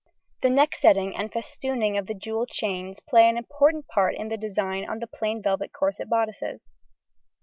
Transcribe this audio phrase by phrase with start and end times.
[0.41, 4.35] The neck setting and festooning of the jewel chains play an important part in the
[4.35, 6.59] design on the plain velvet corset bodices.